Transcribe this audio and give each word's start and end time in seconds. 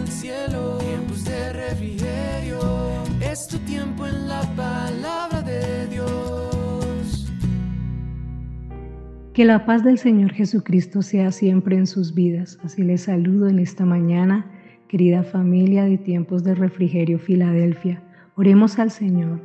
el 0.00 0.08
cielo, 0.08 0.78
tiempos 0.78 1.24
de 1.24 1.52
refrigerio. 1.52 2.58
Es 3.20 3.46
tu 3.48 3.58
tiempo 3.58 4.06
en 4.06 4.28
la 4.28 4.42
palabra 4.56 5.42
de 5.42 5.86
Dios. 5.88 7.30
Que 9.34 9.44
la 9.44 9.66
paz 9.66 9.84
del 9.84 9.98
Señor 9.98 10.32
Jesucristo 10.32 11.02
sea 11.02 11.32
siempre 11.32 11.76
en 11.76 11.86
sus 11.86 12.14
vidas. 12.14 12.58
Así 12.62 12.82
les 12.82 13.02
saludo 13.02 13.48
en 13.48 13.58
esta 13.58 13.84
mañana, 13.84 14.50
querida 14.88 15.22
familia 15.22 15.84
de 15.84 15.98
tiempos 15.98 16.44
de 16.44 16.54
refrigerio 16.54 17.18
Filadelfia. 17.18 18.02
Oremos 18.36 18.78
al 18.78 18.90
Señor. 18.90 19.40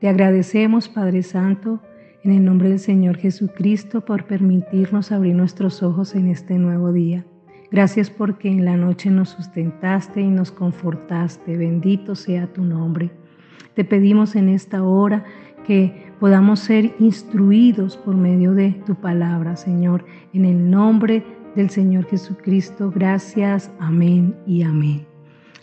Te 0.00 0.08
agradecemos, 0.08 0.88
Padre 0.88 1.22
Santo, 1.22 1.80
en 2.24 2.32
el 2.32 2.44
nombre 2.44 2.68
del 2.68 2.80
Señor 2.80 3.16
Jesucristo, 3.16 4.04
por 4.04 4.26
permitirnos 4.26 5.12
abrir 5.12 5.34
nuestros 5.34 5.82
ojos 5.82 6.14
en 6.14 6.28
este 6.28 6.58
nuevo 6.58 6.92
día. 6.92 7.24
Gracias 7.70 8.10
porque 8.10 8.48
en 8.48 8.64
la 8.64 8.76
noche 8.76 9.10
nos 9.10 9.28
sustentaste 9.28 10.20
y 10.20 10.28
nos 10.28 10.50
confortaste. 10.50 11.56
Bendito 11.56 12.16
sea 12.16 12.52
tu 12.52 12.64
nombre. 12.64 13.10
Te 13.74 13.84
pedimos 13.84 14.34
en 14.34 14.48
esta 14.48 14.82
hora 14.82 15.24
que 15.64 16.10
podamos 16.18 16.58
ser 16.58 16.94
instruidos 16.98 17.96
por 17.96 18.16
medio 18.16 18.54
de 18.54 18.72
tu 18.86 18.96
palabra, 18.96 19.54
Señor. 19.56 20.04
En 20.32 20.44
el 20.44 20.68
nombre 20.68 21.24
del 21.54 21.70
Señor 21.70 22.06
Jesucristo, 22.06 22.90
gracias. 22.90 23.70
Amén 23.78 24.34
y 24.46 24.62
amén. 24.62 25.06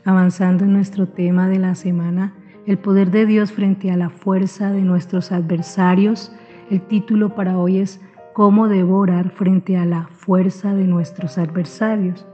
Avanzando 0.06 0.64
en 0.64 0.72
nuestro 0.72 1.10
tema 1.10 1.50
de 1.50 1.60
la 1.60 1.76
semana, 1.76 2.34
el 2.66 2.78
poder 2.78 3.12
de 3.12 3.26
Dios 3.26 3.52
frente 3.52 3.92
a 3.92 3.98
la 3.98 4.10
fuerza 4.10 4.72
de 4.72 4.82
nuestros 4.82 5.34
adversarios. 5.34 6.32
El 6.70 6.82
título 6.82 7.36
para 7.36 7.58
hoy 7.58 7.80
es 7.80 8.00
cómo 8.38 8.68
debo 8.68 9.00
orar 9.00 9.32
frente 9.32 9.78
a 9.78 9.86
la 9.86 10.10
fuerza 10.12 10.76
de 10.76 10.86
nuestros 10.86 11.40
adversarios? 11.40 12.28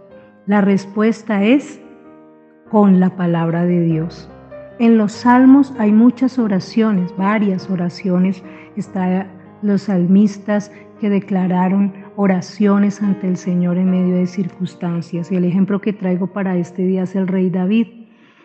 La 0.46 0.60
respuesta 0.60 1.46
es 1.46 1.80
con 2.70 3.00
la 3.00 3.16
palabra 3.16 3.64
de 3.64 3.80
Dios. 3.80 4.30
En 4.80 4.98
los 4.98 5.14
salmos 5.14 5.74
hay 5.80 5.94
muchas 5.94 6.38
oraciones, 6.40 7.16
varias 7.16 7.70
oraciones. 7.70 8.44
Están 8.76 9.30
los 9.62 9.84
salmistas 9.84 10.74
que 11.00 11.10
declararon 11.10 11.94
oraciones 12.18 13.02
ante 13.02 13.30
el 13.30 13.38
Señor 13.38 13.78
en 13.78 13.90
medio 13.90 14.16
de 14.16 14.28
circunstancias. 14.28 15.32
Y 15.32 15.38
el 15.38 15.46
ejemplo 15.46 15.80
que 15.80 15.94
traigo 15.94 16.28
para 16.28 16.58
este 16.58 16.82
día 16.82 17.04
es 17.04 17.16
el 17.16 17.30
rey 17.30 17.50
David. 17.50 17.88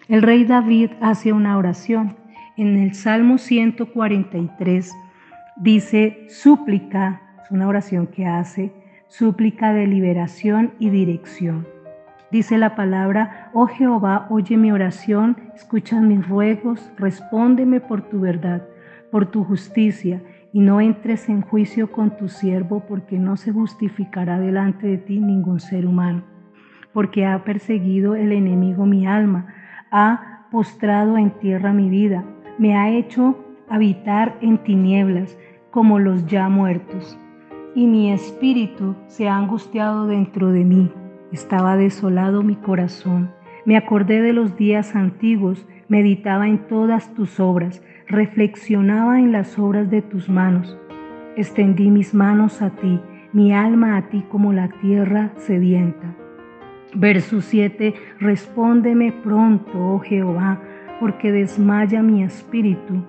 El 0.07 0.23
rey 0.23 0.45
David 0.45 0.93
hace 1.01 1.33
una 1.33 1.59
oración. 1.59 2.19
En 2.57 2.77
el 2.79 2.95
Salmo 2.95 3.37
143 3.37 4.93
dice, 5.57 6.25
súplica 6.29 7.23
una 7.51 7.67
oración 7.67 8.07
que 8.07 8.27
hace 8.27 8.73
súplica 9.09 9.73
de 9.73 9.87
liberación 9.87 10.73
y 10.79 10.91
dirección. 10.91 11.67
Dice 12.31 12.59
la 12.59 12.75
palabra, 12.75 13.51
oh 13.55 13.67
Jehová, 13.67 14.27
oye 14.29 14.59
mi 14.59 14.71
oración, 14.71 15.39
escucha 15.55 16.01
mis 16.01 16.27
ruegos, 16.29 16.93
respóndeme 16.99 17.81
por 17.81 18.03
tu 18.03 18.21
verdad, 18.21 18.67
por 19.11 19.31
tu 19.31 19.45
justicia, 19.45 20.23
y 20.53 20.61
no 20.61 20.81
entres 20.81 21.29
en 21.29 21.41
juicio 21.41 21.91
con 21.91 22.17
tu 22.17 22.29
siervo, 22.29 22.85
porque 22.87 23.19
no 23.19 23.37
se 23.37 23.53
justificará 23.53 24.39
delante 24.39 24.87
de 24.87 24.99
ti 24.99 25.21
ningún 25.21 25.61
ser 25.61 25.87
humano, 25.87 26.23
porque 26.93 27.25
ha 27.25 27.45
perseguido 27.45 28.15
el 28.15 28.33
enemigo 28.33 28.85
mi 28.85 29.07
alma, 29.07 29.47
ha 29.91 30.47
postrado 30.51 31.17
en 31.17 31.31
tierra 31.31 31.73
mi 31.73 31.89
vida, 31.89 32.25
me 32.59 32.77
ha 32.77 32.91
hecho 32.91 33.43
habitar 33.71 34.37
en 34.43 34.59
tinieblas 34.59 35.39
como 35.71 35.99
los 35.99 36.27
ya 36.27 36.49
muertos 36.49 37.19
y 37.75 37.87
mi 37.87 38.13
espíritu 38.13 38.95
se 39.07 39.29
ha 39.29 39.37
angustiado 39.37 40.07
dentro 40.07 40.51
de 40.51 40.65
mí. 40.65 40.91
Estaba 41.33 41.77
desolado 41.77 42.43
mi 42.43 42.57
corazón. 42.57 43.31
Me 43.65 43.77
acordé 43.77 44.23
de 44.23 44.33
los 44.33 44.57
días 44.57 44.97
antiguos, 44.97 45.67
meditaba 45.89 46.49
en 46.49 46.67
todas 46.69 47.15
tus 47.15 47.39
obras, 47.39 47.83
reflexionaba 48.07 49.19
en 49.19 49.33
las 49.33 49.59
obras 49.59 49.91
de 49.91 50.03
tus 50.03 50.29
manos. 50.29 50.79
Extendí 51.37 51.91
mis 51.91 52.15
manos 52.15 52.63
a 52.63 52.71
ti, 52.71 53.01
mi 53.33 53.53
alma 53.53 53.97
a 53.97 54.09
ti 54.09 54.25
como 54.31 54.53
la 54.53 54.69
tierra 54.69 55.33
sedienta. 55.37 56.15
Verso 56.95 57.43
7. 57.43 57.95
Respóndeme 58.19 59.13
pronto, 59.13 59.73
oh 59.75 59.99
Jehová, 60.01 60.61
porque 61.01 61.31
desmaya 61.31 62.03
mi 62.03 62.23
espíritu. 62.23 63.05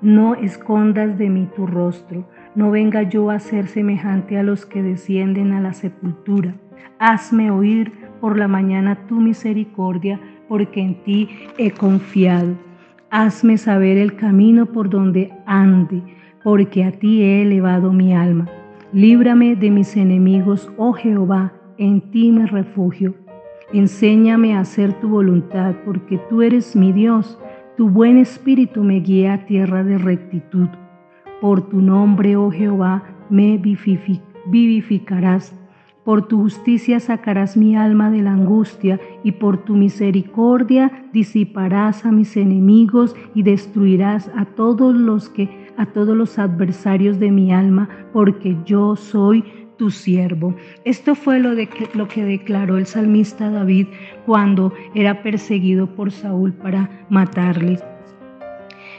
No 0.00 0.36
escondas 0.36 1.18
de 1.18 1.28
mí 1.28 1.48
tu 1.56 1.66
rostro 1.66 2.24
no 2.58 2.72
venga 2.72 3.04
yo 3.04 3.30
a 3.30 3.38
ser 3.38 3.68
semejante 3.68 4.36
a 4.36 4.42
los 4.42 4.66
que 4.66 4.82
descienden 4.82 5.52
a 5.52 5.60
la 5.60 5.74
sepultura. 5.74 6.56
Hazme 6.98 7.52
oír 7.52 7.92
por 8.20 8.36
la 8.36 8.48
mañana 8.48 9.06
tu 9.06 9.20
misericordia, 9.20 10.18
porque 10.48 10.80
en 10.80 10.96
ti 11.04 11.28
he 11.56 11.70
confiado. 11.70 12.56
Hazme 13.10 13.58
saber 13.58 13.96
el 13.96 14.16
camino 14.16 14.66
por 14.66 14.90
donde 14.90 15.30
ande, 15.46 16.02
porque 16.42 16.82
a 16.82 16.90
ti 16.90 17.22
he 17.22 17.42
elevado 17.42 17.92
mi 17.92 18.12
alma. 18.12 18.48
Líbrame 18.92 19.54
de 19.54 19.70
mis 19.70 19.96
enemigos, 19.96 20.68
oh 20.78 20.94
Jehová, 20.94 21.52
en 21.76 22.10
ti 22.10 22.32
me 22.32 22.46
refugio. 22.46 23.14
Enséñame 23.72 24.56
a 24.56 24.60
hacer 24.60 24.94
tu 24.94 25.08
voluntad, 25.08 25.76
porque 25.84 26.18
tú 26.28 26.42
eres 26.42 26.74
mi 26.74 26.90
Dios. 26.90 27.38
Tu 27.76 27.88
buen 27.88 28.16
espíritu 28.16 28.82
me 28.82 28.98
guía 28.98 29.34
a 29.34 29.46
tierra 29.46 29.84
de 29.84 29.96
rectitud. 29.96 30.68
Por 31.40 31.68
tu 31.68 31.80
nombre, 31.80 32.36
oh 32.36 32.50
Jehová, 32.50 33.02
me 33.30 33.58
vivificarás. 33.58 35.54
Por 36.04 36.26
tu 36.26 36.38
justicia 36.38 37.00
sacarás 37.00 37.56
mi 37.56 37.76
alma 37.76 38.10
de 38.10 38.22
la 38.22 38.32
angustia 38.32 38.98
y 39.22 39.32
por 39.32 39.58
tu 39.58 39.76
misericordia 39.76 41.04
disiparás 41.12 42.06
a 42.06 42.12
mis 42.12 42.36
enemigos 42.36 43.14
y 43.34 43.42
destruirás 43.42 44.30
a 44.34 44.46
todos 44.46 44.94
los 44.94 45.28
que 45.28 45.68
a 45.76 45.86
todos 45.86 46.16
los 46.16 46.38
adversarios 46.38 47.20
de 47.20 47.30
mi 47.30 47.52
alma, 47.52 47.88
porque 48.12 48.56
yo 48.66 48.96
soy 48.96 49.44
tu 49.76 49.90
siervo. 49.90 50.54
Esto 50.84 51.14
fue 51.14 51.38
lo, 51.38 51.54
de 51.54 51.68
lo 51.94 52.08
que 52.08 52.24
declaró 52.24 52.76
el 52.76 52.86
salmista 52.86 53.48
David 53.48 53.86
cuando 54.26 54.72
era 54.94 55.22
perseguido 55.22 55.86
por 55.94 56.10
Saúl 56.10 56.52
para 56.52 57.06
matarle. 57.08 57.78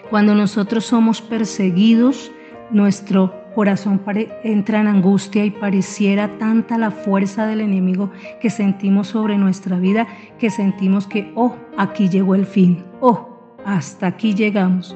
Cuando 0.10 0.34
nosotros 0.34 0.86
somos 0.86 1.22
perseguidos, 1.22 2.32
nuestro 2.72 3.32
corazón 3.54 4.02
entra 4.44 4.82
en 4.82 4.88
angustia 4.88 5.46
y 5.46 5.52
pareciera 5.52 6.40
tanta 6.40 6.80
la 6.80 6.90
fuerza 6.90 7.46
del 7.46 7.62
enemigo 7.62 8.10
que 8.42 8.50
sentimos 8.50 9.10
sobre 9.10 9.38
nuestra 9.38 9.78
vida 9.78 10.08
que 10.40 10.50
sentimos 10.50 11.06
que, 11.06 11.32
oh, 11.36 11.56
aquí 11.78 12.10
llegó 12.10 12.34
el 12.34 12.48
fin, 12.48 12.84
oh, 13.02 13.58
hasta 13.66 14.08
aquí 14.08 14.34
llegamos. 14.34 14.96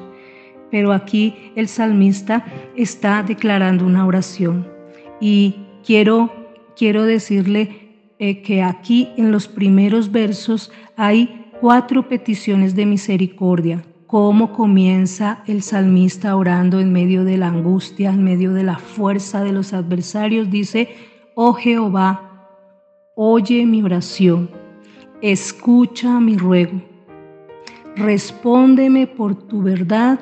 Pero 0.72 0.92
aquí 0.92 1.52
el 1.54 1.68
salmista 1.68 2.44
está 2.74 3.22
declarando 3.22 3.86
una 3.86 4.06
oración 4.06 4.66
y 5.20 5.60
quiero, 5.86 6.32
quiero 6.76 7.04
decirle 7.04 8.14
eh, 8.18 8.42
que 8.42 8.64
aquí 8.64 9.10
en 9.16 9.30
los 9.30 9.46
primeros 9.46 10.10
versos 10.10 10.72
hay 10.96 11.52
cuatro 11.60 12.08
peticiones 12.08 12.74
de 12.74 12.86
misericordia 12.86 13.84
cómo 14.14 14.52
comienza 14.52 15.42
el 15.48 15.60
salmista 15.60 16.36
orando 16.36 16.78
en 16.78 16.92
medio 16.92 17.24
de 17.24 17.36
la 17.36 17.48
angustia, 17.48 18.10
en 18.10 18.22
medio 18.22 18.52
de 18.52 18.62
la 18.62 18.78
fuerza 18.78 19.42
de 19.42 19.50
los 19.50 19.72
adversarios. 19.72 20.52
Dice, 20.52 20.88
oh 21.34 21.52
Jehová, 21.54 22.46
oye 23.16 23.66
mi 23.66 23.82
oración, 23.82 24.50
escucha 25.20 26.20
mi 26.20 26.36
ruego, 26.36 26.80
respóndeme 27.96 29.08
por 29.08 29.34
tu 29.48 29.62
verdad 29.62 30.20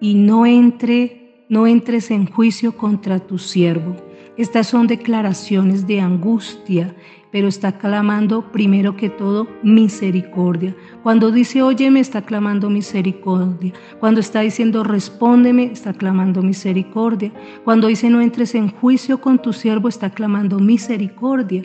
y 0.00 0.14
no 0.14 0.44
entre, 0.44 1.44
no 1.48 1.68
entres 1.68 2.10
en 2.10 2.26
juicio 2.26 2.76
contra 2.76 3.20
tu 3.20 3.38
siervo. 3.38 3.94
Estas 4.36 4.66
son 4.66 4.88
declaraciones 4.88 5.86
de 5.86 6.00
angustia 6.00 6.92
pero 7.30 7.48
está 7.48 7.78
clamando 7.78 8.50
primero 8.52 8.96
que 8.96 9.10
todo 9.10 9.48
misericordia. 9.62 10.74
Cuando 11.02 11.30
dice 11.30 11.62
óyeme, 11.62 12.00
está 12.00 12.22
clamando 12.22 12.70
misericordia. 12.70 13.72
Cuando 14.00 14.20
está 14.20 14.40
diciendo 14.40 14.84
respóndeme, 14.84 15.64
está 15.64 15.92
clamando 15.92 16.42
misericordia. 16.42 17.32
Cuando 17.64 17.88
dice 17.88 18.10
no 18.10 18.20
entres 18.20 18.54
en 18.54 18.70
juicio 18.70 19.20
con 19.20 19.40
tu 19.40 19.52
siervo, 19.52 19.88
está 19.88 20.10
clamando 20.10 20.58
misericordia. 20.58 21.64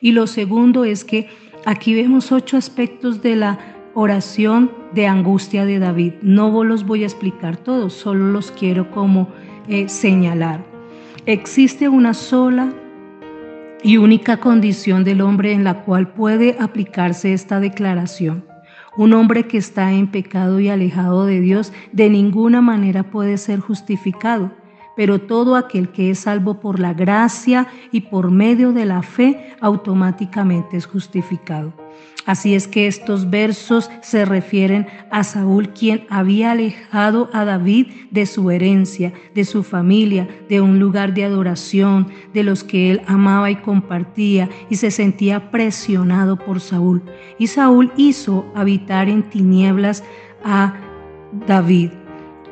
Y 0.00 0.12
lo 0.12 0.26
segundo 0.26 0.84
es 0.84 1.04
que 1.04 1.28
aquí 1.66 1.94
vemos 1.94 2.32
ocho 2.32 2.56
aspectos 2.56 3.22
de 3.22 3.36
la 3.36 3.58
oración 3.94 4.70
de 4.94 5.06
angustia 5.06 5.64
de 5.64 5.78
David. 5.78 6.14
No 6.22 6.64
los 6.64 6.86
voy 6.86 7.02
a 7.02 7.06
explicar 7.06 7.56
todos, 7.56 7.92
solo 7.92 8.30
los 8.30 8.50
quiero 8.52 8.90
como 8.90 9.28
eh, 9.68 9.88
señalar. 9.88 10.64
Existe 11.26 11.88
una 11.88 12.14
sola 12.14 12.72
y 13.82 13.96
única 13.96 14.38
condición 14.38 15.04
del 15.04 15.20
hombre 15.20 15.52
en 15.52 15.64
la 15.64 15.82
cual 15.82 16.08
puede 16.12 16.56
aplicarse 16.58 17.32
esta 17.32 17.60
declaración. 17.60 18.44
Un 18.96 19.12
hombre 19.12 19.46
que 19.46 19.58
está 19.58 19.92
en 19.92 20.08
pecado 20.08 20.60
y 20.60 20.68
alejado 20.68 21.24
de 21.24 21.40
Dios 21.40 21.72
de 21.92 22.10
ninguna 22.10 22.60
manera 22.60 23.04
puede 23.04 23.38
ser 23.38 23.60
justificado, 23.60 24.52
pero 24.96 25.20
todo 25.20 25.56
aquel 25.56 25.90
que 25.90 26.10
es 26.10 26.20
salvo 26.20 26.60
por 26.60 26.80
la 26.80 26.92
gracia 26.92 27.68
y 27.92 28.02
por 28.02 28.30
medio 28.30 28.72
de 28.72 28.84
la 28.84 29.02
fe 29.02 29.54
automáticamente 29.60 30.76
es 30.76 30.86
justificado. 30.86 31.72
Así 32.26 32.54
es 32.54 32.68
que 32.68 32.86
estos 32.86 33.30
versos 33.30 33.90
se 34.02 34.24
refieren 34.24 34.86
a 35.10 35.24
Saúl, 35.24 35.70
quien 35.70 36.06
había 36.10 36.52
alejado 36.52 37.30
a 37.32 37.44
David 37.44 37.86
de 38.10 38.26
su 38.26 38.50
herencia, 38.50 39.12
de 39.34 39.44
su 39.44 39.62
familia, 39.62 40.28
de 40.48 40.60
un 40.60 40.78
lugar 40.78 41.14
de 41.14 41.24
adoración, 41.24 42.08
de 42.34 42.44
los 42.44 42.62
que 42.62 42.90
él 42.90 43.02
amaba 43.06 43.50
y 43.50 43.56
compartía, 43.56 44.48
y 44.68 44.76
se 44.76 44.90
sentía 44.90 45.50
presionado 45.50 46.36
por 46.36 46.60
Saúl. 46.60 47.02
Y 47.38 47.46
Saúl 47.46 47.90
hizo 47.96 48.44
habitar 48.54 49.08
en 49.08 49.22
tinieblas 49.22 50.04
a 50.44 50.74
David. 51.46 51.90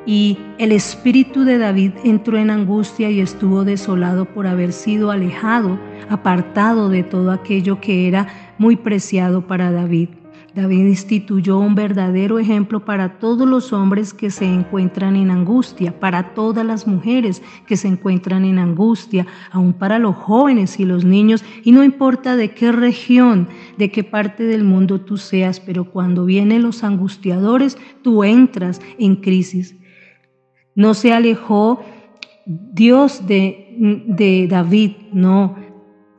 Y 0.08 0.38
el 0.56 0.72
espíritu 0.72 1.44
de 1.44 1.58
David 1.58 1.92
entró 2.02 2.38
en 2.38 2.48
angustia 2.48 3.10
y 3.10 3.20
estuvo 3.20 3.66
desolado 3.66 4.24
por 4.24 4.46
haber 4.46 4.72
sido 4.72 5.10
alejado, 5.10 5.78
apartado 6.08 6.88
de 6.88 7.02
todo 7.02 7.30
aquello 7.30 7.78
que 7.82 8.08
era 8.08 8.26
muy 8.56 8.76
preciado 8.76 9.46
para 9.46 9.70
David. 9.70 10.08
David 10.54 10.86
instituyó 10.86 11.58
un 11.58 11.74
verdadero 11.74 12.38
ejemplo 12.38 12.86
para 12.86 13.18
todos 13.18 13.46
los 13.46 13.74
hombres 13.74 14.14
que 14.14 14.30
se 14.30 14.46
encuentran 14.46 15.14
en 15.14 15.30
angustia, 15.30 16.00
para 16.00 16.32
todas 16.32 16.64
las 16.64 16.86
mujeres 16.86 17.42
que 17.66 17.76
se 17.76 17.88
encuentran 17.88 18.46
en 18.46 18.58
angustia, 18.58 19.26
aún 19.50 19.74
para 19.74 19.98
los 19.98 20.16
jóvenes 20.16 20.80
y 20.80 20.86
los 20.86 21.04
niños, 21.04 21.44
y 21.64 21.72
no 21.72 21.84
importa 21.84 22.34
de 22.34 22.52
qué 22.52 22.72
región, 22.72 23.46
de 23.76 23.90
qué 23.90 24.04
parte 24.04 24.44
del 24.44 24.64
mundo 24.64 25.02
tú 25.02 25.18
seas, 25.18 25.60
pero 25.60 25.84
cuando 25.84 26.24
vienen 26.24 26.62
los 26.62 26.82
angustiadores, 26.82 27.76
tú 28.00 28.24
entras 28.24 28.80
en 28.98 29.16
crisis. 29.16 29.74
No 30.78 30.94
se 30.94 31.12
alejó 31.12 31.82
Dios 32.46 33.26
de, 33.26 34.46
David, 34.48 34.92
no. 35.12 35.56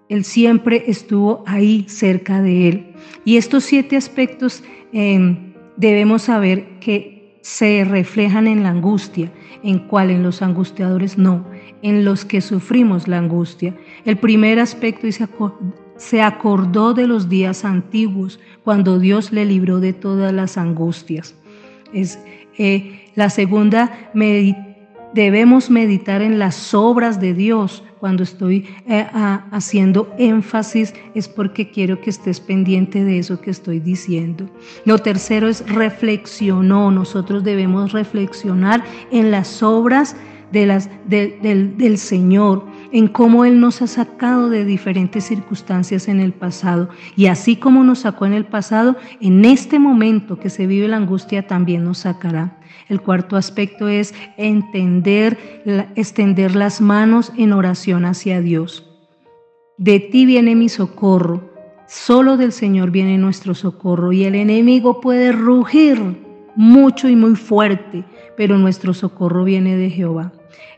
Él 0.09 0.25
siempre 0.25 0.83
estuvo 0.88 1.45
ahí 1.47 1.85
cerca 1.88 2.41
de 2.41 2.67
él. 2.67 2.94
Y 3.23 3.38
estos 3.38 3.63
siete 3.63 3.95
aspectos 3.95 4.61
em, 4.91 5.53
debemos 5.77 6.23
saber 6.23 6.77
que 6.81 7.39
se 7.41 7.85
reflejan 7.85 8.47
en 8.47 8.63
la 8.63 8.71
angustia. 8.71 9.31
¿En 9.63 9.79
cuál? 9.79 10.09
En 10.11 10.23
los 10.23 10.41
angustiadores 10.41 11.17
no, 11.17 11.45
en 11.81 12.03
los 12.03 12.25
que 12.25 12.41
sufrimos 12.41 13.07
la 13.07 13.19
angustia. 13.19 13.73
El 14.03 14.17
primer 14.17 14.59
aspecto 14.59 15.07
dice, 15.07 15.25
se 15.95 16.21
acordó 16.21 16.94
de 16.94 17.07
los 17.07 17.29
días 17.29 17.63
antiguos, 17.63 18.41
cuando 18.65 19.00
Dios 19.00 19.31
le 19.31 19.45
libró 19.45 19.79
de 19.79 19.94
todas 19.94 20.33
las 20.33 20.57
angustias. 20.57 21.33
Es, 21.94 22.19
eh, 22.57 23.12
la 23.15 23.30
segunda, 23.30 24.12
debemos 25.13 25.69
meditar 25.69 26.21
en 26.21 26.39
las 26.39 26.74
obras 26.74 27.19
de 27.19 27.33
Dios. 27.33 27.83
Cuando 28.00 28.24
estoy 28.24 28.65
eh, 28.88 29.06
haciendo 29.51 30.13
énfasis 30.18 30.94
es 31.15 31.27
porque 31.27 31.69
quiero 31.69 32.00
que 32.00 32.09
estés 32.09 32.39
pendiente 32.39 33.03
de 33.03 33.19
eso 33.19 33.41
que 33.41 33.51
estoy 33.51 33.81
diciendo. 33.81 34.50
Lo 34.86 35.00
tercero 35.00 35.50
es 35.50 35.69
reflexionó. 35.69 36.91
Nosotros 36.91 37.44
debemos 37.44 37.92
reflexionar 37.92 38.85
en 39.12 39.31
las 39.31 39.62
obras 39.62 40.13
de 40.13 40.30
las, 40.51 40.89
del, 41.07 41.77
del 41.77 41.97
Señor 41.97 42.65
en 42.91 43.07
cómo 43.07 43.45
Él 43.45 43.59
nos 43.59 43.81
ha 43.81 43.87
sacado 43.87 44.49
de 44.49 44.65
diferentes 44.65 45.25
circunstancias 45.25 46.07
en 46.07 46.19
el 46.19 46.33
pasado. 46.33 46.89
Y 47.15 47.27
así 47.27 47.55
como 47.55 47.83
nos 47.83 47.99
sacó 47.99 48.25
en 48.25 48.33
el 48.33 48.45
pasado, 48.45 48.95
en 49.21 49.45
este 49.45 49.79
momento 49.79 50.39
que 50.39 50.49
se 50.49 50.67
vive 50.67 50.87
la 50.87 50.97
angustia 50.97 51.47
también 51.47 51.83
nos 51.83 51.99
sacará. 51.99 52.57
El 52.87 53.01
cuarto 53.01 53.35
aspecto 53.35 53.87
es 53.87 54.13
entender, 54.37 55.37
extender 55.95 56.55
las 56.55 56.81
manos 56.81 57.31
en 57.37 57.53
oración 57.53 58.05
hacia 58.05 58.41
Dios. 58.41 58.85
De 59.77 59.99
ti 59.99 60.25
viene 60.25 60.55
mi 60.55 60.69
socorro, 60.69 61.51
solo 61.87 62.35
del 62.37 62.51
Señor 62.51 62.91
viene 62.91 63.17
nuestro 63.17 63.53
socorro 63.53 64.11
y 64.11 64.23
el 64.25 64.35
enemigo 64.35 64.99
puede 64.99 65.31
rugir 65.31 65.99
mucho 66.55 67.07
y 67.07 67.15
muy 67.15 67.35
fuerte, 67.35 68.03
pero 68.35 68.57
nuestro 68.57 68.93
socorro 68.93 69.43
viene 69.43 69.77
de 69.77 69.89
Jehová. 69.89 70.33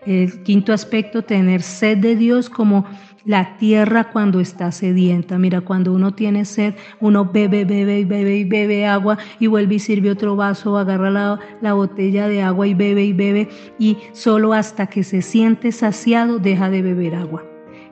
El 0.06 0.44
quinto 0.44 0.74
aspecto, 0.74 1.24
tener 1.24 1.62
sed 1.62 1.98
de 1.98 2.16
Dios 2.16 2.50
como 2.50 2.86
la 3.26 3.58
tierra 3.58 4.06
cuando 4.12 4.40
está 4.40 4.72
sedienta. 4.72 5.38
Mira, 5.38 5.62
cuando 5.62 5.94
uno 5.94 6.14
tiene 6.14 6.46
sed, 6.46 6.74
uno 7.00 7.26
bebe, 7.26 7.66
bebe 7.66 8.00
y 8.00 8.06
bebe 8.06 8.38
y 8.38 8.44
bebe 8.44 8.88
agua 8.88 9.18
y 9.40 9.48
vuelve 9.48 9.76
y 9.76 9.80
sirve 9.80 10.10
otro 10.10 10.36
vaso, 10.36 10.78
agarra 10.78 11.12
la, 11.12 11.40
la, 11.62 11.74
botella 11.74 12.28
de 12.28 12.42
agua 12.42 12.68
y 12.68 12.74
bebe 12.74 13.04
y 13.06 13.14
bebe 13.14 13.50
y 13.78 13.98
solo 14.14 14.54
hasta 14.54 14.88
que 14.88 15.04
se 15.04 15.22
siente 15.22 15.72
saciado 15.72 16.40
deja 16.40 16.70
de 16.70 16.82
beber 16.82 17.16
agua. 17.16 17.44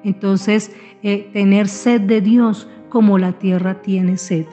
Entonces, 0.04 0.76
eh, 1.04 1.30
tener 1.34 1.68
sed 1.68 2.02
de 2.02 2.22
Dios 2.22 2.68
como 2.90 3.18
la 3.18 3.34
tierra 3.34 3.82
tiene 3.82 4.18
sed. 4.18 4.46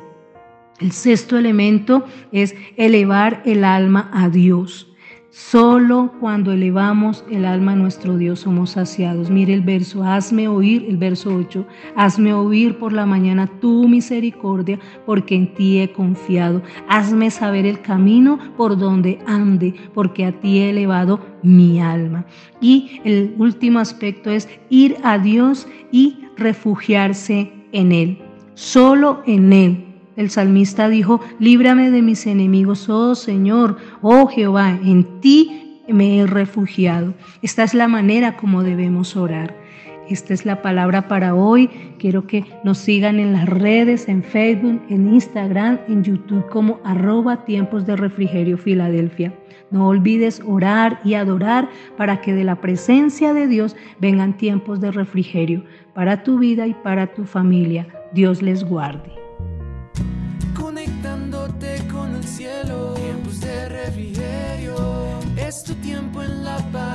El 0.80 0.92
sexto 0.92 1.38
elemento 1.38 2.04
es 2.32 2.54
elevar 2.76 3.42
el 3.46 3.64
alma 3.64 4.10
a 4.12 4.28
Dios. 4.28 4.92
Solo 5.38 6.14
cuando 6.18 6.50
elevamos 6.50 7.22
el 7.30 7.44
alma 7.44 7.72
a 7.72 7.76
nuestro 7.76 8.16
Dios 8.16 8.40
somos 8.40 8.70
saciados. 8.70 9.28
Mire 9.28 9.52
el 9.52 9.60
verso, 9.60 10.02
hazme 10.02 10.48
oír, 10.48 10.86
el 10.88 10.96
verso 10.96 11.28
8, 11.36 11.66
hazme 11.94 12.32
oír 12.32 12.78
por 12.78 12.94
la 12.94 13.04
mañana 13.04 13.46
tu 13.60 13.86
misericordia, 13.86 14.80
porque 15.04 15.34
en 15.34 15.52
ti 15.52 15.78
he 15.78 15.92
confiado. 15.92 16.62
Hazme 16.88 17.30
saber 17.30 17.66
el 17.66 17.82
camino 17.82 18.38
por 18.56 18.78
donde 18.78 19.18
ande, 19.26 19.74
porque 19.92 20.24
a 20.24 20.32
ti 20.40 20.58
he 20.60 20.70
elevado 20.70 21.20
mi 21.42 21.82
alma. 21.82 22.24
Y 22.62 23.02
el 23.04 23.34
último 23.36 23.78
aspecto 23.78 24.30
es 24.30 24.48
ir 24.70 24.96
a 25.02 25.18
Dios 25.18 25.68
y 25.92 26.16
refugiarse 26.38 27.52
en 27.72 27.92
Él. 27.92 28.18
Solo 28.54 29.22
en 29.26 29.52
Él 29.52 29.85
el 30.16 30.30
salmista 30.30 30.88
dijo, 30.88 31.20
líbrame 31.38 31.90
de 31.90 32.02
mis 32.02 32.26
enemigos, 32.26 32.88
oh 32.88 33.14
Señor, 33.14 33.76
oh 34.02 34.26
Jehová, 34.26 34.78
en 34.82 35.20
ti 35.20 35.80
me 35.88 36.18
he 36.18 36.26
refugiado. 36.26 37.14
Esta 37.42 37.64
es 37.64 37.74
la 37.74 37.88
manera 37.88 38.36
como 38.36 38.62
debemos 38.62 39.16
orar. 39.16 39.54
Esta 40.08 40.34
es 40.34 40.46
la 40.46 40.62
palabra 40.62 41.08
para 41.08 41.34
hoy. 41.34 41.68
Quiero 41.98 42.26
que 42.26 42.44
nos 42.62 42.78
sigan 42.78 43.18
en 43.18 43.32
las 43.32 43.48
redes, 43.48 44.08
en 44.08 44.22
Facebook, 44.22 44.80
en 44.88 45.12
Instagram, 45.12 45.80
en 45.88 46.04
YouTube 46.04 46.48
como 46.48 46.80
arroba 46.84 47.44
tiempos 47.44 47.86
de 47.86 47.96
refrigerio 47.96 48.56
Filadelfia. 48.56 49.34
No 49.72 49.88
olvides 49.88 50.40
orar 50.46 51.00
y 51.04 51.14
adorar 51.14 51.68
para 51.96 52.20
que 52.20 52.32
de 52.32 52.44
la 52.44 52.60
presencia 52.60 53.34
de 53.34 53.48
Dios 53.48 53.74
vengan 54.00 54.36
tiempos 54.36 54.80
de 54.80 54.92
refrigerio 54.92 55.64
para 55.92 56.22
tu 56.22 56.38
vida 56.38 56.68
y 56.68 56.74
para 56.74 57.08
tu 57.08 57.24
familia. 57.24 57.88
Dios 58.12 58.42
les 58.42 58.62
guarde. 58.62 59.25
Tiempo 65.86 66.20
en 66.20 66.42
la 66.42 66.56
paz. 66.72 66.85